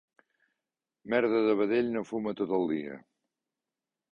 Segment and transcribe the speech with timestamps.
[1.13, 2.99] Merda de vedell no fuma tot el dia.